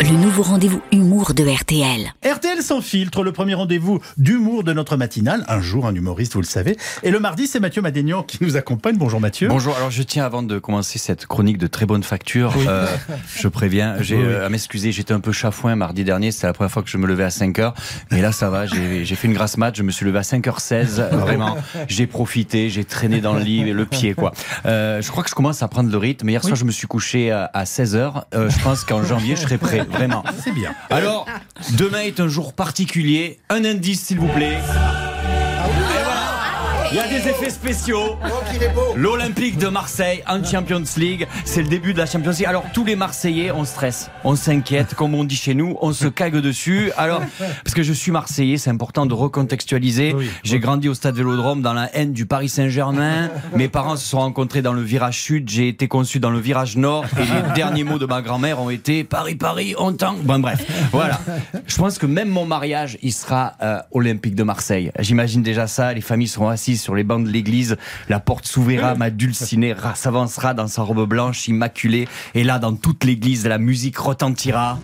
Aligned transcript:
le 0.00 0.16
nouveau 0.16 0.42
rendez-vous 0.42 0.80
humour 0.92 1.34
de 1.34 1.44
RTL. 1.44 2.14
RTL 2.24 2.62
sans 2.62 2.80
filtre, 2.80 3.22
le 3.22 3.32
premier 3.32 3.52
rendez-vous 3.52 4.00
d'humour 4.16 4.64
de 4.64 4.72
notre 4.72 4.96
matinale. 4.96 5.44
Un 5.46 5.60
jour, 5.60 5.86
un 5.86 5.94
humoriste, 5.94 6.32
vous 6.32 6.40
le 6.40 6.46
savez. 6.46 6.78
Et 7.02 7.10
le 7.10 7.20
mardi, 7.20 7.46
c'est 7.46 7.60
Mathieu 7.60 7.82
Madénian 7.82 8.22
qui 8.22 8.38
nous 8.40 8.56
accompagne. 8.56 8.96
Bonjour 8.96 9.20
Mathieu. 9.20 9.48
Bonjour, 9.48 9.76
alors 9.76 9.90
je 9.90 10.02
tiens 10.02 10.24
avant 10.24 10.42
de 10.42 10.58
commencer 10.58 10.98
cette 10.98 11.26
chronique 11.26 11.58
de 11.58 11.66
très 11.66 11.84
bonne 11.84 12.02
facture, 12.02 12.54
euh, 12.66 12.86
je 13.36 13.48
préviens, 13.48 13.96
j'ai 14.00 14.16
euh, 14.16 14.46
à 14.46 14.48
m'excuser, 14.48 14.90
j'étais 14.90 15.12
un 15.12 15.20
peu 15.20 15.32
chafouin 15.32 15.76
mardi 15.76 16.02
dernier, 16.02 16.30
c'était 16.30 16.46
la 16.46 16.54
première 16.54 16.70
fois 16.70 16.82
que 16.82 16.88
je 16.88 16.96
me 16.96 17.06
levais 17.06 17.24
à 17.24 17.28
5h, 17.28 17.74
mais 18.10 18.22
là 18.22 18.32
ça 18.32 18.48
va, 18.48 18.64
j'ai 18.66 19.04
j'ai 19.04 19.14
fait 19.16 19.28
une 19.28 19.34
grasse 19.34 19.58
mat, 19.58 19.76
je 19.76 19.82
me 19.82 19.90
suis 19.90 20.06
levé 20.06 20.18
à 20.18 20.22
5h16, 20.22 21.10
vraiment, 21.10 21.56
j'ai 21.88 22.06
profité, 22.06 22.70
j'ai 22.70 22.84
traîné 22.84 23.20
dans 23.20 23.34
le 23.34 23.40
lit, 23.42 23.70
le 23.70 23.84
pied 23.86 24.14
quoi. 24.14 24.32
Euh, 24.64 25.02
je 25.02 25.10
crois 25.10 25.22
que 25.24 25.30
je 25.30 25.34
commence 25.34 25.62
à 25.62 25.68
prendre 25.68 25.90
le 25.90 25.98
rythme, 25.98 26.28
hier 26.30 26.42
soir 26.42 26.56
je 26.56 26.64
me 26.64 26.70
suis 26.72 26.86
couché 26.86 27.30
à, 27.30 27.44
à 27.52 27.64
16h, 27.64 28.24
Euh, 28.34 28.48
je 28.48 28.58
pense 28.62 28.84
qu'en 28.84 29.02
janvier 29.02 29.36
je 29.36 29.42
serai 29.42 29.58
prêt, 29.58 29.86
vraiment. 29.90 30.24
C'est 30.42 30.52
bien. 30.52 30.74
Alors, 30.88 31.26
demain 31.72 32.00
est 32.00 32.20
un 32.20 32.28
jour 32.28 32.52
particulier. 32.52 33.38
Un 33.48 33.64
indice, 33.64 34.06
s'il 34.06 34.18
vous 34.18 34.28
plaît. 34.28 34.58
Voilà. 34.64 36.09
Il 36.92 36.96
y 36.96 36.98
a 36.98 37.06
des 37.06 37.28
effets 37.28 37.50
spéciaux. 37.50 38.16
L'Olympique 38.96 39.58
de 39.58 39.68
Marseille 39.68 40.24
en 40.26 40.42
Champions 40.42 40.82
League, 40.96 41.28
c'est 41.44 41.62
le 41.62 41.68
début 41.68 41.92
de 41.92 41.98
la 41.98 42.06
Champions 42.06 42.32
League. 42.32 42.46
Alors 42.46 42.64
tous 42.74 42.84
les 42.84 42.96
Marseillais, 42.96 43.52
on 43.52 43.64
stresse, 43.64 44.10
on 44.24 44.34
s'inquiète, 44.34 44.94
comme 44.94 45.14
on 45.14 45.22
dit 45.22 45.36
chez 45.36 45.54
nous, 45.54 45.76
on 45.82 45.92
se 45.92 46.08
cague 46.08 46.36
dessus. 46.38 46.90
Alors 46.96 47.22
parce 47.62 47.74
que 47.74 47.84
je 47.84 47.92
suis 47.92 48.10
Marseillais, 48.10 48.56
c'est 48.56 48.70
important 48.70 49.06
de 49.06 49.14
recontextualiser. 49.14 50.16
J'ai 50.42 50.58
grandi 50.58 50.88
au 50.88 50.94
Stade 50.94 51.14
Vélodrome 51.14 51.62
dans 51.62 51.74
la 51.74 51.94
haine 51.94 52.12
du 52.12 52.26
Paris 52.26 52.48
Saint-Germain. 52.48 53.30
Mes 53.54 53.68
parents 53.68 53.96
se 53.96 54.08
sont 54.08 54.18
rencontrés 54.18 54.62
dans 54.62 54.72
le 54.72 54.82
virage 54.82 55.22
sud, 55.22 55.48
j'ai 55.48 55.68
été 55.68 55.86
conçu 55.86 56.18
dans 56.18 56.30
le 56.30 56.40
virage 56.40 56.76
nord 56.76 57.04
et 57.20 57.22
les 57.22 57.42
derniers 57.54 57.84
mots 57.84 58.00
de 58.00 58.06
ma 58.06 58.20
grand-mère 58.20 58.60
ont 58.60 58.70
été 58.70 59.04
Paris 59.04 59.36
Paris, 59.36 59.76
on 59.78 59.92
tangue. 59.92 60.22
Bon 60.24 60.40
bref, 60.40 60.64
voilà. 60.90 61.20
Je 61.68 61.76
pense 61.76 61.98
que 61.98 62.06
même 62.06 62.30
mon 62.30 62.46
mariage, 62.46 62.98
il 63.00 63.12
sera 63.12 63.52
euh, 63.62 63.78
Olympique 63.92 64.34
de 64.34 64.42
Marseille. 64.42 64.90
J'imagine 64.98 65.42
déjà 65.42 65.68
ça, 65.68 65.92
les 65.92 66.00
familles 66.00 66.26
seront 66.26 66.48
assises 66.48 66.79
sur 66.80 66.94
les 66.96 67.04
bancs 67.04 67.24
de 67.24 67.30
l'église, 67.30 67.76
la 68.08 68.18
porte 68.18 68.46
s'ouvrira, 68.46 68.94
ma 68.96 69.10
dulcinée 69.10 69.72
ra- 69.72 69.94
s'avancera 69.94 70.54
dans 70.54 70.66
sa 70.66 70.82
robe 70.82 71.08
blanche 71.08 71.46
immaculée 71.46 72.08
et 72.34 72.42
là 72.42 72.58
dans 72.58 72.74
toute 72.74 73.04
l'église 73.04 73.46
la 73.46 73.58
musique 73.58 73.98
retentira. 73.98 74.78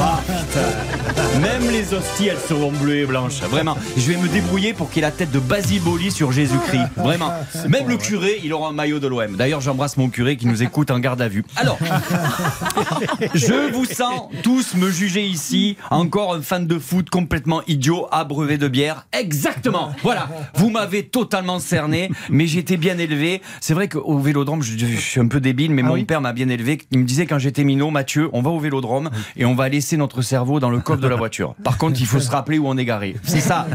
Ah, 0.00 0.20
putain. 0.26 0.91
Même 1.40 1.70
les 1.70 1.94
hosties, 1.94 2.28
elles 2.28 2.38
seront 2.38 2.70
bleues 2.70 2.98
et 2.98 3.06
blanches. 3.06 3.40
Vraiment. 3.42 3.76
Je 3.96 4.12
vais 4.12 4.18
me 4.18 4.28
débrouiller 4.28 4.74
pour 4.74 4.90
qu'il 4.90 5.02
y 5.02 5.04
ait 5.04 5.08
la 5.08 5.12
tête 5.12 5.30
de 5.30 5.38
Basile 5.38 5.80
Boli 5.80 6.10
sur 6.10 6.30
Jésus-Christ. 6.30 6.88
Vraiment. 6.96 7.32
Même 7.68 7.88
le 7.88 7.96
curé, 7.96 8.38
il 8.44 8.52
aura 8.52 8.68
un 8.68 8.72
maillot 8.72 8.98
de 8.98 9.06
l'OM. 9.06 9.36
D'ailleurs, 9.36 9.62
j'embrasse 9.62 9.96
mon 9.96 10.10
curé 10.10 10.36
qui 10.36 10.46
nous 10.46 10.62
écoute 10.62 10.90
en 10.90 10.98
garde 10.98 11.22
à 11.22 11.28
vue. 11.28 11.44
Alors, 11.56 11.78
je 13.34 13.72
vous 13.72 13.86
sens 13.86 14.28
tous 14.42 14.74
me 14.74 14.90
juger 14.90 15.24
ici. 15.24 15.76
Encore 15.90 16.34
un 16.34 16.42
fan 16.42 16.66
de 16.66 16.78
foot 16.78 17.08
complètement 17.08 17.62
idiot, 17.66 18.08
abreuvé 18.10 18.58
de 18.58 18.68
bière. 18.68 19.06
Exactement. 19.12 19.92
Voilà. 20.02 20.28
Vous 20.54 20.68
m'avez 20.68 21.04
totalement 21.04 21.60
cerné, 21.60 22.10
mais 22.28 22.46
j'étais 22.46 22.76
bien 22.76 22.98
élevé. 22.98 23.40
C'est 23.60 23.74
vrai 23.74 23.88
qu'au 23.88 24.18
vélodrome, 24.18 24.62
je, 24.62 24.76
je 24.76 24.86
suis 24.96 25.20
un 25.20 25.28
peu 25.28 25.40
débile, 25.40 25.70
mais 25.72 25.82
mon 25.82 25.94
oui 25.94 26.04
père 26.04 26.20
m'a 26.20 26.34
bien 26.34 26.50
élevé. 26.50 26.78
Il 26.90 26.98
me 26.98 27.04
disait 27.04 27.24
quand 27.24 27.38
j'étais 27.38 27.64
minot, 27.64 27.90
Mathieu, 27.90 28.28
on 28.34 28.42
va 28.42 28.50
au 28.50 28.60
vélodrome 28.60 29.10
et 29.36 29.46
on 29.46 29.54
va 29.54 29.70
laisser 29.70 29.96
notre 29.96 30.20
cerveau 30.20 30.60
dans 30.60 30.70
le 30.70 30.80
coffre 30.80 31.00
de 31.00 31.08
la 31.08 31.16
voiture. 31.22 31.54
Par 31.62 31.78
contre, 31.78 32.00
il 32.00 32.06
faut 32.06 32.18
se 32.18 32.30
rappeler 32.30 32.58
où 32.58 32.66
on 32.66 32.76
est 32.76 32.84
garé. 32.84 33.14
C'est 33.22 33.40
ça. 33.40 33.68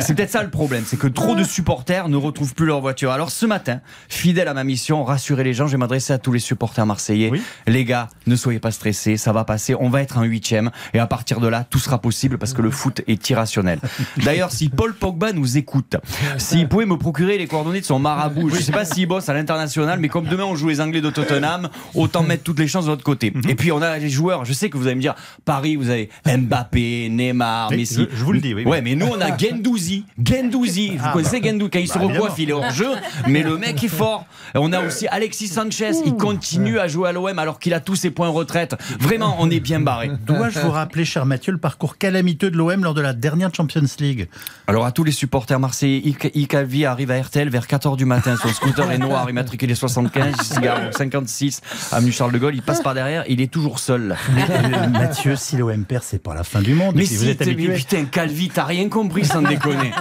C'est 0.00 0.16
peut-être 0.16 0.32
ça 0.32 0.42
le 0.42 0.50
problème. 0.50 0.82
C'est 0.84 0.98
que 0.98 1.06
trop 1.06 1.36
de 1.36 1.44
supporters 1.44 2.08
ne 2.08 2.16
retrouvent 2.16 2.54
plus 2.54 2.66
leur 2.66 2.80
voiture. 2.80 3.12
Alors 3.12 3.30
ce 3.30 3.46
matin, 3.46 3.80
fidèle 4.08 4.48
à 4.48 4.54
ma 4.54 4.64
mission, 4.64 5.04
rassurer 5.04 5.44
les 5.44 5.54
gens, 5.54 5.68
je 5.68 5.72
vais 5.72 5.78
m'adresser 5.78 6.12
à 6.12 6.18
tous 6.18 6.32
les 6.32 6.40
supporters 6.40 6.86
marseillais. 6.86 7.30
Oui. 7.30 7.40
Les 7.68 7.84
gars, 7.84 8.08
ne 8.28 8.36
soyez 8.36 8.58
pas 8.60 8.70
stressés, 8.70 9.16
ça 9.16 9.32
va 9.32 9.44
passer. 9.44 9.74
On 9.78 9.88
va 9.88 10.02
être 10.02 10.18
un 10.18 10.24
huitième 10.24 10.70
et 10.94 10.98
à 10.98 11.06
partir 11.06 11.40
de 11.40 11.48
là, 11.48 11.64
tout 11.68 11.78
sera 11.78 11.98
possible 12.00 12.38
parce 12.38 12.52
que 12.52 12.62
le 12.62 12.70
foot 12.70 13.02
est 13.06 13.28
irrationnel. 13.30 13.80
D'ailleurs, 14.24 14.52
si 14.52 14.68
Paul 14.68 14.94
Pogba 14.94 15.32
nous 15.32 15.56
écoute, 15.58 15.96
s'il 16.36 16.68
pouvait 16.68 16.86
me 16.86 16.96
procurer 16.96 17.38
les 17.38 17.46
coordonnées 17.46 17.80
de 17.80 17.84
son 17.86 17.98
marabout, 17.98 18.50
je 18.50 18.60
sais 18.60 18.72
pas 18.72 18.84
s'il 18.84 19.06
bosse 19.08 19.28
à 19.28 19.34
l'international, 19.34 19.98
mais 20.00 20.08
comme 20.08 20.26
demain 20.26 20.44
on 20.44 20.54
joue 20.56 20.68
les 20.68 20.80
Anglais 20.80 21.00
de 21.00 21.10
Tottenham, 21.10 21.68
autant 21.94 22.22
mettre 22.22 22.42
toutes 22.44 22.58
les 22.58 22.68
chances 22.68 22.84
de 22.84 22.90
l'autre 22.90 23.04
côté. 23.04 23.30
Mhm. 23.34 23.42
Et 23.48 23.54
puis 23.54 23.72
on 23.72 23.82
a 23.82 23.98
les 23.98 24.10
joueurs. 24.10 24.44
Je 24.44 24.52
sais 24.52 24.70
que 24.70 24.76
vous 24.76 24.86
allez 24.86 24.96
me 24.96 25.00
dire, 25.00 25.14
Paris, 25.44 25.76
vous 25.76 25.90
avez 25.90 26.10
Mbappé, 26.26 27.08
Neymar, 27.10 27.70
Messi. 27.70 28.06
je- 28.10 28.16
je 28.16 28.24
vous 28.24 28.32
le 28.32 28.40
dis, 28.40 28.54
oui. 28.54 28.64
Ouais, 28.64 28.82
mais 28.82 28.94
nous 28.94 29.06
on 29.06 29.20
a 29.20 29.36
Gendouzi, 29.36 30.04
Gendouzi. 30.22 30.90
Vous 30.96 31.02
Ah, 31.04 31.12
connaissez 31.12 31.42
Gendouzi 31.42 31.70
quand 31.70 31.78
il 31.78 31.88
se 31.88 31.94
bah, 31.98 32.04
recoiffe, 32.04 32.38
il 32.38 32.50
est 32.50 32.52
hors 32.52 32.70
jeu, 32.70 32.88
mais 33.26 33.42
le 33.42 33.56
mec 33.58 33.82
est 33.82 33.88
fort. 33.88 34.26
On 34.54 34.72
a 34.72 34.80
aussi 34.80 35.06
Alexis 35.08 35.48
Sanchez, 35.48 35.90
il 36.06 36.14
continue 36.14 36.78
à 36.78 36.88
jouer 36.88 37.08
à 37.08 37.12
l'OM 37.12 37.38
alors 37.38 37.58
qu'il 37.58 37.74
a 37.74 37.80
tous 37.80 37.96
ses 37.96 38.10
points 38.18 38.28
retraite. 38.30 38.74
Vraiment, 38.98 39.36
on 39.38 39.48
est 39.48 39.60
bien 39.60 39.78
barré. 39.78 40.10
Dois-je 40.26 40.58
vous 40.58 40.72
rappeler, 40.72 41.04
cher 41.04 41.24
Mathieu, 41.24 41.52
le 41.52 41.58
parcours 41.58 41.98
calamiteux 41.98 42.50
de 42.50 42.56
l'OM 42.56 42.82
lors 42.82 42.92
de 42.92 43.00
la 43.00 43.12
dernière 43.12 43.54
Champions 43.54 43.84
League? 44.00 44.28
Alors 44.66 44.86
à 44.86 44.90
tous 44.90 45.04
les 45.04 45.12
supporters 45.12 45.60
marseillais, 45.60 46.02
Calvi 46.48 46.84
arrive 46.84 47.12
à 47.12 47.20
RTL 47.20 47.48
vers 47.48 47.66
14h 47.66 47.96
du 47.96 48.06
matin. 48.06 48.34
Son 48.42 48.48
scooter 48.48 48.90
est 48.90 48.98
noir, 48.98 49.30
immatriculé 49.30 49.76
75, 49.76 50.34
il 50.36 50.44
se 50.44 50.58
gare 50.58 50.88
au 50.88 50.90
56, 50.90 51.60
avenue 51.92 52.10
Charles 52.10 52.32
de 52.32 52.38
Gaulle, 52.38 52.56
il 52.56 52.62
passe 52.62 52.80
par 52.80 52.94
derrière, 52.94 53.22
il 53.28 53.40
est 53.40 53.52
toujours 53.52 53.78
seul. 53.78 54.16
Mathieu, 54.90 55.36
si 55.36 55.56
l'OM 55.56 55.84
perd, 55.84 56.02
c'est 56.02 56.20
pas 56.20 56.34
la 56.34 56.42
fin 56.42 56.60
du 56.60 56.74
monde. 56.74 56.96
Mais 56.96 57.04
si, 57.04 57.18
vous 57.18 57.28
êtes 57.28 57.42
habitué. 57.42 57.74
putain, 57.74 58.04
Calvi, 58.06 58.48
t'as 58.48 58.64
rien 58.64 58.88
compris 58.88 59.26
sans 59.26 59.42
déconner. 59.42 59.92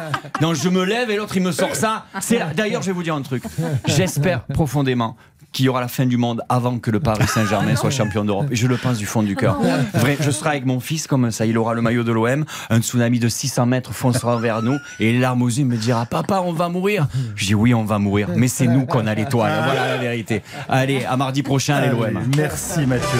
Non, 0.41 0.55
je 0.55 0.69
me 0.69 0.83
lève 0.83 1.11
et 1.11 1.17
l'autre 1.17 1.37
il 1.37 1.43
me 1.43 1.51
sort 1.51 1.75
ça. 1.75 2.07
C'est. 2.19 2.41
D'ailleurs, 2.55 2.81
je 2.81 2.87
vais 2.87 2.93
vous 2.93 3.03
dire 3.03 3.13
un 3.13 3.21
truc. 3.21 3.43
J'espère 3.85 4.41
profondément 4.45 5.15
qu'il 5.57 5.65
y 5.65 5.69
aura 5.69 5.81
la 5.81 5.87
fin 5.87 6.05
du 6.05 6.17
monde 6.17 6.43
avant 6.49 6.77
que 6.77 6.91
le 6.91 6.99
Paris 6.99 7.27
Saint-Germain 7.27 7.75
soit 7.75 7.89
champion 7.89 8.23
d'Europe. 8.23 8.45
Et 8.51 8.55
je 8.55 8.67
le 8.67 8.77
pense 8.77 8.99
du 8.99 9.07
fond 9.07 9.23
du 9.23 9.35
cœur. 9.35 9.57
Vrai, 9.95 10.15
je 10.19 10.29
serai 10.29 10.51
avec 10.51 10.67
mon 10.67 10.79
fils 10.79 11.07
comme 11.07 11.31
ça, 11.31 11.47
il 11.47 11.57
aura 11.57 11.73
le 11.73 11.81
maillot 11.81 12.03
de 12.03 12.11
l'OM. 12.11 12.45
Un 12.69 12.79
tsunami 12.79 13.17
de 13.17 13.27
600 13.27 13.65
mètres 13.65 13.91
foncera 13.91 14.37
vers 14.37 14.61
nous 14.61 14.77
et 14.99 15.11
les 15.11 15.19
larmes 15.19 15.41
aux 15.41 15.47
yeux 15.47 15.57
il 15.61 15.65
me 15.65 15.75
dira 15.75 16.05
Papa, 16.05 16.43
on 16.45 16.53
va 16.53 16.69
mourir. 16.69 17.07
Je 17.35 17.47
dis 17.47 17.55
Oui, 17.55 17.73
on 17.73 17.85
va 17.85 17.97
mourir, 17.97 18.29
mais 18.35 18.47
c'est 18.47 18.67
nous 18.67 18.85
qu'on 18.85 19.07
a 19.07 19.15
l'étoile. 19.15 19.63
Voilà 19.65 19.87
la 19.87 19.97
vérité. 19.97 20.43
Allez, 20.69 21.03
à 21.05 21.17
mardi 21.17 21.41
prochain, 21.41 21.77
allez 21.77 21.89
l'OM. 21.89 22.21
Merci 22.37 22.85
Mathieu. 22.85 23.17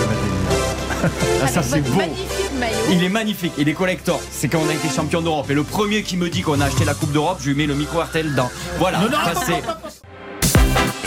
Ah, 1.44 1.48
ça, 1.48 1.64
c'est 1.64 1.82
beau. 1.82 2.00
Il 2.92 3.04
est 3.04 3.10
magnifique, 3.10 3.54
il 3.58 3.68
est 3.68 3.74
collector. 3.74 4.22
C'est 4.30 4.48
quand 4.48 4.60
on 4.64 4.70
a 4.70 4.74
été 4.74 4.90
champion 4.90 5.22
d'Europe. 5.22 5.50
Et 5.50 5.56
le 5.56 5.64
premier 5.64 6.04
qui 6.04 6.18
me 6.18 6.30
dit 6.30 6.42
qu'on 6.42 6.62
a 6.62 6.66
acheté 6.66 6.86
la 6.86 6.94
Coupe 6.94 7.12
d'Europe, 7.12 7.40
je 7.42 7.50
lui 7.50 7.56
mets 7.56 7.66
le 7.66 7.74
micro 7.74 8.00
RTL 8.00 8.30
dedans. 8.30 8.50
Voilà, 8.78 9.00
ça 9.26 9.42
c'est. 9.44 11.07